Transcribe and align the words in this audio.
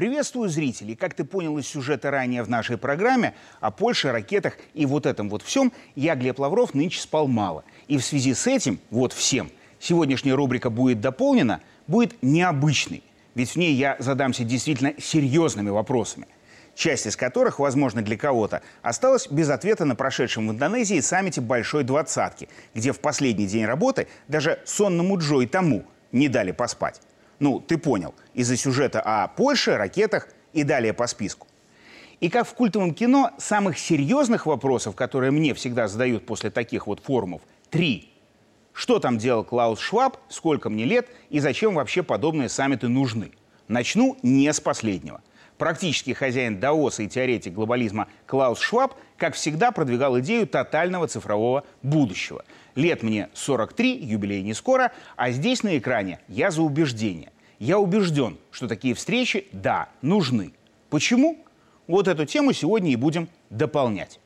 Приветствую 0.00 0.48
зрителей. 0.48 0.96
Как 0.96 1.12
ты 1.12 1.24
понял 1.24 1.58
из 1.58 1.66
сюжета 1.66 2.10
ранее 2.10 2.42
в 2.42 2.48
нашей 2.48 2.78
программе, 2.78 3.34
о 3.60 3.70
Польше, 3.70 4.10
ракетах 4.12 4.56
и 4.72 4.86
вот 4.86 5.04
этом 5.04 5.28
вот 5.28 5.42
всем 5.42 5.74
я, 5.94 6.14
Глеб 6.14 6.38
Лавров, 6.38 6.72
нынче 6.72 6.98
спал 6.98 7.28
мало. 7.28 7.64
И 7.86 7.98
в 7.98 8.02
связи 8.02 8.32
с 8.32 8.46
этим, 8.46 8.80
вот 8.88 9.12
всем, 9.12 9.50
сегодняшняя 9.78 10.32
рубрика 10.32 10.70
будет 10.70 11.02
дополнена, 11.02 11.60
будет 11.86 12.14
необычной. 12.22 13.02
Ведь 13.34 13.50
в 13.50 13.56
ней 13.56 13.74
я 13.74 13.96
задамся 13.98 14.42
действительно 14.42 14.94
серьезными 14.98 15.68
вопросами– 15.68 16.26
часть 16.74 17.06
из 17.06 17.14
которых, 17.14 17.58
возможно, 17.58 18.00
для 18.00 18.16
кого-то, 18.16 18.62
осталась 18.80 19.28
без 19.28 19.50
ответа 19.50 19.84
на 19.84 19.96
прошедшем 19.96 20.48
в 20.48 20.52
Индонезии 20.52 21.00
саммите 21.00 21.42
Большой 21.42 21.84
Двадцатки, 21.84 22.48
где 22.74 22.92
в 22.92 23.00
последний 23.00 23.46
день 23.46 23.66
работы 23.66 24.06
даже 24.28 24.60
сонному 24.64 25.18
Джо 25.18 25.42
и 25.42 25.46
тому 25.46 25.84
не 26.10 26.28
дали 26.28 26.52
поспать. 26.52 27.02
Ну, 27.40 27.58
ты 27.58 27.78
понял, 27.78 28.14
из-за 28.34 28.56
сюжета 28.56 29.00
о 29.00 29.26
Польше, 29.26 29.76
ракетах 29.76 30.28
и 30.52 30.62
далее 30.62 30.92
по 30.92 31.06
списку. 31.06 31.48
И 32.20 32.28
как 32.28 32.46
в 32.46 32.52
культовом 32.52 32.94
кино, 32.94 33.30
самых 33.38 33.78
серьезных 33.78 34.44
вопросов, 34.44 34.94
которые 34.94 35.30
мне 35.30 35.54
всегда 35.54 35.88
задают 35.88 36.26
после 36.26 36.50
таких 36.50 36.86
вот 36.86 37.00
форумов, 37.00 37.40
три. 37.70 38.12
Что 38.74 38.98
там 38.98 39.16
делал 39.16 39.42
Клаус 39.42 39.80
Шваб, 39.80 40.18
сколько 40.28 40.68
мне 40.68 40.84
лет 40.84 41.08
и 41.30 41.40
зачем 41.40 41.74
вообще 41.74 42.02
подобные 42.02 42.50
саммиты 42.50 42.88
нужны? 42.88 43.32
Начну 43.68 44.18
не 44.22 44.52
с 44.52 44.60
последнего. 44.60 45.22
Практический 45.60 46.14
хозяин 46.14 46.58
Даоса 46.58 47.02
и 47.02 47.06
теоретик 47.06 47.52
глобализма 47.52 48.08
Клаус 48.24 48.58
Шваб, 48.60 48.94
как 49.18 49.34
всегда, 49.34 49.72
продвигал 49.72 50.18
идею 50.20 50.46
тотального 50.46 51.06
цифрового 51.06 51.64
будущего. 51.82 52.46
Лет 52.76 53.02
мне 53.02 53.28
43, 53.34 54.02
юбилей 54.02 54.40
не 54.40 54.54
скоро, 54.54 54.90
а 55.16 55.30
здесь 55.30 55.62
на 55.62 55.76
экране 55.76 56.18
я 56.28 56.50
за 56.50 56.62
убеждение. 56.62 57.30
Я 57.58 57.78
убежден, 57.78 58.38
что 58.50 58.68
такие 58.68 58.94
встречи, 58.94 59.48
да, 59.52 59.90
нужны. 60.00 60.54
Почему? 60.88 61.36
Вот 61.86 62.08
эту 62.08 62.24
тему 62.24 62.54
сегодня 62.54 62.90
и 62.90 62.96
будем 62.96 63.28
дополнять. 63.50 64.18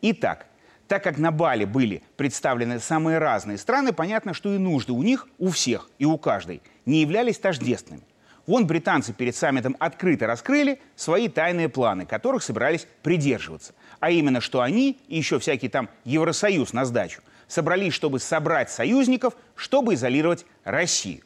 Итак, 0.00 0.46
так 0.88 1.04
как 1.04 1.18
на 1.18 1.32
Бали 1.32 1.66
были 1.66 2.02
представлены 2.16 2.80
самые 2.80 3.18
разные 3.18 3.58
страны, 3.58 3.92
понятно, 3.92 4.32
что 4.32 4.54
и 4.54 4.56
нужды 4.56 4.94
у 4.94 5.02
них, 5.02 5.28
у 5.36 5.50
всех 5.50 5.90
и 5.98 6.06
у 6.06 6.16
каждой– 6.16 6.62
не 6.86 7.02
являлись 7.02 7.38
тождественными. 7.38 8.04
Вон 8.46 8.66
британцы 8.66 9.12
перед 9.12 9.34
саммитом 9.34 9.76
открыто 9.80 10.26
раскрыли 10.26 10.80
свои 10.94 11.28
тайные 11.28 11.68
планы, 11.68 12.06
которых 12.06 12.44
собирались 12.44 12.86
придерживаться. 13.02 13.74
А 13.98 14.10
именно, 14.10 14.40
что 14.40 14.60
они 14.60 14.98
и 15.08 15.16
еще 15.16 15.40
всякий 15.40 15.68
там 15.68 15.88
Евросоюз 16.04 16.72
на 16.72 16.84
сдачу 16.84 17.22
собрались, 17.48 17.92
чтобы 17.92 18.20
собрать 18.20 18.70
союзников, 18.70 19.34
чтобы 19.56 19.94
изолировать 19.94 20.46
Россию. 20.64 21.22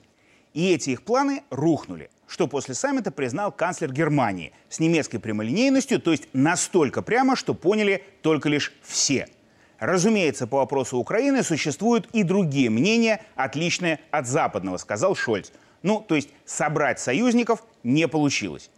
И 0.55 0.73
эти 0.73 0.91
их 0.91 1.03
планы 1.03 1.43
рухнули, 1.51 2.11
что 2.27 2.49
после 2.49 2.75
саммита 2.75 3.11
признал 3.11 3.53
канцлер 3.53 3.93
Германии 3.93 4.53
с 4.71 4.81
немецкой 4.81 5.19
прямолинейностью, 5.19 6.01
то 6.01 6.13
есть 6.13 6.29
настолько 6.33 7.03
прямо, 7.03 7.37
что 7.37 7.55
поняли 7.55 8.03
только 8.23 8.49
лишь 8.49 8.73
все– 8.83 9.29
Разумеется, 9.81 10.47
по 10.47 10.59
вопросу 10.59 10.99
Украины 10.99 11.43
существуют 11.43 12.07
и 12.13 12.23
другие 12.23 12.69
мнения, 12.69 13.23
отличные 13.35 13.99
от 14.11 14.27
западного, 14.27 14.77
сказал 14.77 15.17
Шольц. 15.17 15.51
Ну, 15.83 16.05
то 16.07 16.15
есть 16.15 16.29
собрать 16.45 17.01
союзников 17.01 17.65
не 17.83 18.07
получилось. 18.07 18.71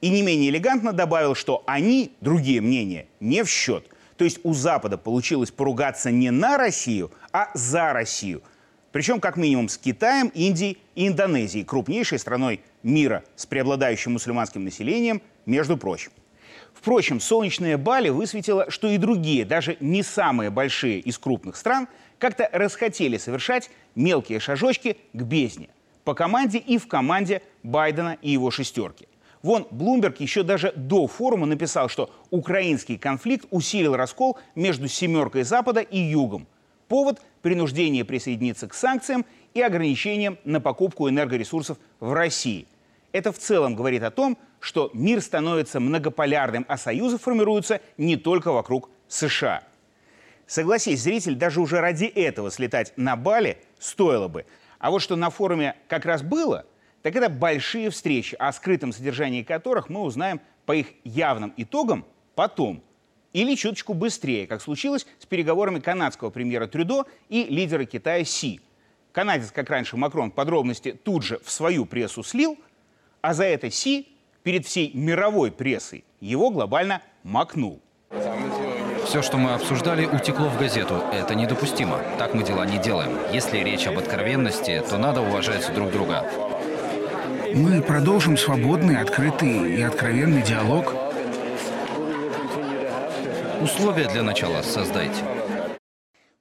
И 0.00 0.08
не 0.08 0.22
менее 0.22 0.48
элегантно 0.48 0.94
добавил, 0.94 1.34
что 1.34 1.62
они, 1.66 2.12
другие 2.22 2.62
мнения, 2.62 3.06
не 3.20 3.44
в 3.44 3.50
счет. 3.50 3.86
То 4.16 4.24
есть 4.24 4.40
у 4.42 4.54
Запада 4.54 4.96
получилось 4.96 5.50
поругаться 5.50 6.10
не 6.10 6.30
на 6.30 6.56
Россию, 6.56 7.12
а 7.32 7.50
за 7.52 7.92
Россию. 7.92 8.42
Причем 8.92 9.20
как 9.20 9.36
минимум 9.36 9.68
с 9.68 9.76
Китаем, 9.76 10.28
Индией 10.28 10.78
и 10.94 11.06
Индонезией, 11.06 11.66
крупнейшей 11.66 12.18
страной 12.18 12.62
мира 12.82 13.24
с 13.36 13.44
преобладающим 13.44 14.12
мусульманским 14.12 14.64
населением, 14.64 15.20
между 15.44 15.76
прочим. 15.76 16.12
Впрочем, 16.80 17.20
солнечная 17.20 17.76
Бали 17.76 18.08
высветила, 18.08 18.70
что 18.70 18.88
и 18.88 18.96
другие, 18.96 19.44
даже 19.44 19.76
не 19.80 20.02
самые 20.02 20.48
большие 20.48 20.98
из 20.98 21.18
крупных 21.18 21.56
стран, 21.56 21.88
как-то 22.18 22.48
расхотели 22.54 23.18
совершать 23.18 23.70
мелкие 23.94 24.40
шажочки 24.40 24.96
к 25.12 25.22
бездне. 25.22 25.68
По 26.04 26.14
команде 26.14 26.56
и 26.56 26.78
в 26.78 26.88
команде 26.88 27.42
Байдена 27.62 28.16
и 28.22 28.30
его 28.30 28.50
шестерки. 28.50 29.08
Вон 29.42 29.66
Блумберг 29.70 30.20
еще 30.20 30.42
даже 30.42 30.72
до 30.74 31.06
форума 31.06 31.44
написал, 31.44 31.90
что 31.90 32.10
украинский 32.30 32.96
конфликт 32.96 33.44
усилил 33.50 33.94
раскол 33.94 34.38
между 34.54 34.88
семеркой 34.88 35.42
Запада 35.42 35.80
и 35.80 35.98
Югом. 35.98 36.46
Повод– 36.88 37.20
принуждение 37.42 38.06
присоединиться 38.06 38.68
к 38.68 38.72
санкциям 38.72 39.26
и 39.52 39.60
ограничениям 39.60 40.38
на 40.44 40.62
покупку 40.62 41.10
энергоресурсов 41.10 41.76
в 42.00 42.14
России. 42.14 42.66
Это 43.12 43.32
в 43.32 43.38
целом 43.38 43.74
говорит 43.74 44.02
о 44.02 44.10
том, 44.10 44.38
что 44.60 44.90
мир 44.92 45.20
становится 45.20 45.80
многополярным, 45.80 46.64
а 46.68 46.76
союзы 46.76 47.18
формируются 47.18 47.80
не 47.96 48.16
только 48.16 48.52
вокруг 48.52 48.90
США. 49.08 49.62
Согласись, 50.46 51.02
зритель, 51.02 51.34
даже 51.34 51.60
уже 51.60 51.80
ради 51.80 52.04
этого 52.04 52.50
слетать 52.50 52.92
на 52.96 53.16
Бали 53.16 53.58
стоило 53.78 54.28
бы. 54.28 54.46
А 54.78 54.90
вот 54.90 55.00
что 55.00 55.16
на 55.16 55.30
форуме 55.30 55.76
как 55.88 56.04
раз 56.04 56.22
было, 56.22 56.66
так 57.02 57.16
это 57.16 57.28
большие 57.28 57.90
встречи, 57.90 58.34
о 58.38 58.52
скрытом 58.52 58.92
содержании 58.92 59.42
которых 59.42 59.88
мы 59.88 60.02
узнаем 60.02 60.40
по 60.66 60.72
их 60.72 60.88
явным 61.04 61.52
итогам 61.56 62.04
потом. 62.34 62.82
Или 63.32 63.54
чуточку 63.54 63.94
быстрее, 63.94 64.46
как 64.46 64.60
случилось 64.60 65.06
с 65.18 65.26
переговорами 65.26 65.78
канадского 65.78 66.30
премьера 66.30 66.66
Трюдо 66.66 67.04
и 67.28 67.44
лидера 67.44 67.84
Китая 67.84 68.24
Си. 68.24 68.60
Канадец, 69.12 69.50
как 69.52 69.70
раньше 69.70 69.96
Макрон, 69.96 70.30
подробности 70.30 70.92
тут 70.92 71.24
же 71.24 71.40
в 71.44 71.50
свою 71.50 71.86
прессу 71.86 72.22
слил, 72.22 72.58
а 73.22 73.34
за 73.34 73.44
это 73.44 73.70
Си 73.70 74.08
перед 74.42 74.66
всей 74.66 74.92
мировой 74.94 75.50
прессой 75.50 76.04
его 76.20 76.50
глобально 76.50 77.02
макнул. 77.22 77.80
Все, 79.04 79.22
что 79.22 79.38
мы 79.38 79.54
обсуждали, 79.54 80.06
утекло 80.06 80.48
в 80.48 80.58
газету. 80.58 81.02
Это 81.12 81.34
недопустимо. 81.34 81.98
Так 82.18 82.34
мы 82.34 82.44
дела 82.44 82.64
не 82.64 82.78
делаем. 82.78 83.18
Если 83.32 83.58
речь 83.58 83.86
об 83.86 83.98
откровенности, 83.98 84.82
то 84.88 84.98
надо 84.98 85.20
уважать 85.20 85.72
друг 85.74 85.90
друга. 85.90 86.24
Мы 87.54 87.82
продолжим 87.82 88.36
свободный, 88.36 89.00
открытый 89.00 89.74
и 89.74 89.82
откровенный 89.82 90.42
диалог. 90.42 90.94
Условия 93.60 94.08
для 94.08 94.22
начала 94.22 94.62
создайте. 94.62 95.24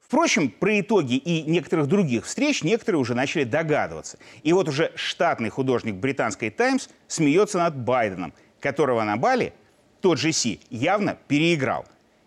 Впрочем, 0.10 0.50
про 0.50 0.80
итоги 0.80 1.18
и 1.18 1.44
некоторых 1.44 1.86
других 1.86 2.26
встреч 2.26 2.64
некоторые 2.64 3.00
уже 3.00 3.14
начали 3.14 3.44
догадываться. 3.44 4.18
И 4.42 4.54
вот 4.54 4.68
уже 4.68 4.92
штатный 4.96 5.50
художник 5.50 5.94
британской 5.94 6.50
«Таймс» 6.50 6.88
смеется 7.08 7.60
над 7.60 7.78
Байденом, 7.78 8.34
которого 8.60 9.04
на 9.04 9.18
Бали 9.18 9.54
тот 10.02 10.18
же 10.18 10.32
Си 10.32 10.62
явно 10.72 11.20
переиграл. 11.28 11.86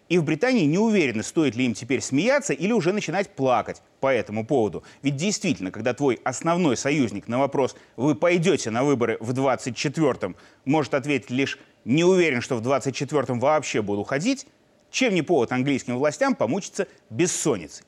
И 0.08 0.16
в 0.18 0.22
Британии 0.22 0.64
не 0.64 0.78
уверены, 0.78 1.24
стоит 1.24 1.56
ли 1.56 1.64
им 1.64 1.74
теперь 1.74 2.00
смеяться 2.00 2.52
или 2.52 2.70
уже 2.70 2.92
начинать 2.92 3.30
плакать 3.30 3.82
по 3.98 4.06
этому 4.14 4.46
поводу. 4.46 4.84
Ведь 5.02 5.16
действительно, 5.16 5.72
когда 5.72 5.92
твой 5.92 6.20
основной 6.22 6.76
союзник 6.76 7.26
на 7.26 7.40
вопрос 7.40 7.74
«Вы 7.96 8.14
пойдете 8.14 8.70
на 8.70 8.84
выборы 8.84 9.16
в 9.18 9.32
24-м?» 9.32 10.36
может 10.64 10.94
ответить 10.94 11.30
лишь 11.30 11.58
«Не 11.84 12.04
уверен, 12.04 12.42
что 12.42 12.54
в 12.54 12.62
24-м 12.62 13.40
вообще 13.40 13.82
буду 13.82 14.04
ходить», 14.04 14.46
чем 14.92 15.14
не 15.14 15.22
повод 15.22 15.50
английским 15.50 15.96
властям 15.96 16.36
помучиться 16.36 16.86
бессонницей? 17.10 17.84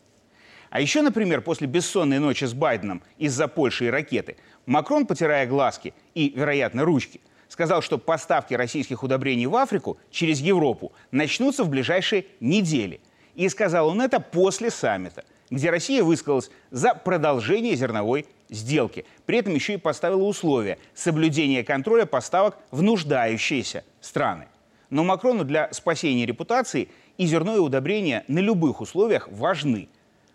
А 0.71 0.81
еще, 0.81 1.03
например, 1.03 1.41
после 1.41 1.69
бессонной 1.69 2.19
ночи 2.19 2.47
с 2.47 2.53
Байденом 2.53 3.05
из-за 3.17 3.47
Польши 3.47 3.87
и 3.87 3.91
ракеты, 3.91 4.37
Макрон, 4.67 5.07
потирая 5.07 5.47
глазки 5.47 5.95
и, 6.15 6.33
вероятно, 6.35 6.85
ручки, 6.85 7.21
сказал, 7.49 7.83
что 7.83 7.99
поставки 7.99 8.55
российских 8.55 9.05
удобрений 9.05 9.47
в 9.47 9.55
Африку 9.55 9.99
через 10.11 10.41
Европу 10.41 10.93
начнутся 11.13 11.63
в 11.63 11.69
ближайшие 11.69 12.27
недели. 12.41 13.01
И 13.37 13.49
сказал 13.49 13.89
он 13.89 14.01
это 14.01 14.19
после 14.19 14.71
саммита, 14.71 15.25
где 15.51 15.71
Россия 15.71 16.03
высказалась 16.03 16.51
за 16.73 16.95
продолжение 16.95 17.77
зерновой 17.77 18.27
сделки. 18.49 19.05
При 19.27 19.39
этом 19.39 19.55
еще 19.55 19.75
и 19.75 19.77
поставила 19.77 20.25
условия 20.25 20.79
соблюдения 20.95 21.63
контроля 21.63 22.07
поставок 22.07 22.59
в 22.73 22.83
нуждающиеся 22.83 23.85
страны. 24.01 24.47
Но 24.91 25.05
Макрону 25.05 25.45
для 25.45 25.73
спасения 25.73 26.27
репутации 26.27 26.89
и 27.19 27.27
зерно 27.27 27.57
и 27.57 27.61
удобрения 27.61 28.25
на 28.29 28.39
любых 28.39 28.81
условиях 28.81 29.29
важны. 29.31 29.89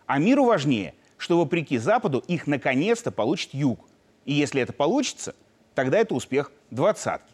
А 0.06 0.18
миру 0.18 0.46
важнее, 0.46 0.96
что 1.18 1.38
вопреки 1.38 1.78
Западу 1.78 2.24
их 2.28 2.48
наконец-то 2.48 3.12
получит 3.12 3.54
Юг. 3.54 3.80
И 4.26 4.34
если 4.34 4.62
это 4.62 4.74
получится, 4.74 5.36
тогда 5.76 6.00
это 6.00 6.16
успех 6.16 6.52
двадцатки. 6.72 7.34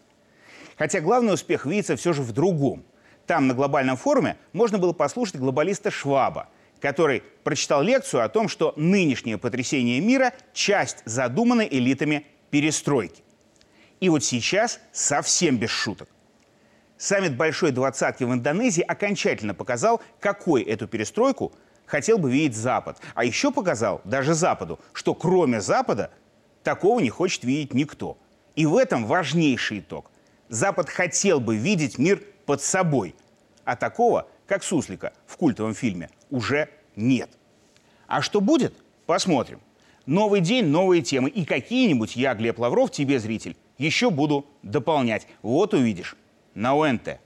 Хотя 0.77 0.99
главный 0.99 1.33
успех 1.33 1.65
видится 1.65 1.95
все 1.95 2.13
же 2.13 2.21
в 2.21 2.31
другом. 2.33 2.83
Там, 3.27 3.47
на 3.47 3.53
глобальном 3.53 3.97
форуме, 3.97 4.37
можно 4.53 4.77
было 4.77 4.93
послушать 4.93 5.37
глобалиста 5.37 5.89
Шваба, 5.89 6.49
который 6.79 7.23
прочитал 7.43 7.81
лекцию 7.81 8.23
о 8.23 8.29
том, 8.29 8.47
что 8.47 8.73
нынешнее 8.75 9.37
потрясение 9.37 9.99
мира– 9.99 10.33
часть 10.53 11.01
задуманной 11.05 11.67
элитами 11.71 12.27
перестройки. 12.51 13.23
И 13.99 14.09
вот 14.09 14.23
сейчас 14.23 14.79
совсем 14.91 15.57
без 15.57 15.69
шуток. 15.69 16.09
Саммит 16.97 17.35
Большой 17.35 17.71
Двадцатки 17.71 18.23
в 18.23 18.31
Индонезии 18.33 18.81
окончательно 18.81 19.53
показал, 19.53 20.01
какой 20.19 20.63
эту 20.63 20.87
перестройку 20.87 21.51
хотел 21.85 22.17
бы 22.17 22.31
видеть 22.31 22.55
Запад. 22.55 22.99
А 23.13 23.23
еще 23.23 23.51
показал 23.51 24.01
даже 24.05 24.33
Западу, 24.33 24.79
что 24.93 25.13
кроме 25.13 25.61
Запада 25.61 26.11
Такого 26.65 26.99
не 26.99 27.11
хочет 27.11 27.43
видеть 27.43 27.75
никто. 27.75 28.17
И 28.55 28.65
в 28.65 28.75
этом 28.75 29.05
важнейший 29.05 29.81
итог. 29.81 30.09
Запад 30.49 30.89
хотел 30.89 31.39
бы 31.39 31.57
видеть 31.57 31.99
мир 31.99 32.23
под 32.47 32.59
собой. 32.59 33.13
А 33.65 33.75
такого, 33.75 34.27
как 34.47 34.63
Суслика 34.63 35.13
в 35.27 35.37
культовом 35.37 35.75
фильме, 35.75 36.09
уже 36.31 36.67
нет. 36.95 37.29
А 38.07 38.23
что 38.23 38.41
будет? 38.41 38.73
Посмотрим. 39.05 39.59
Новый 40.07 40.41
день, 40.41 40.65
новые 40.65 41.03
темы. 41.03 41.29
И 41.29 41.45
какие-нибудь 41.45 42.15
я, 42.15 42.33
Глеб 42.33 42.57
Лавров, 42.57 42.89
тебе, 42.89 43.19
зритель, 43.19 43.55
еще 43.77 44.09
буду 44.09 44.47
дополнять. 44.63 45.27
Вот 45.43 45.75
увидишь 45.75 46.15
на 46.55 46.73
ОНТ. 46.73 47.19